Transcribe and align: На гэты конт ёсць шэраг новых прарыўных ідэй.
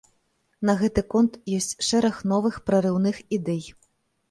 На 0.69 0.73
гэты 0.79 1.03
конт 1.15 1.37
ёсць 1.59 1.77
шэраг 1.89 2.15
новых 2.33 2.59
прарыўных 2.73 3.23
ідэй. 3.41 3.63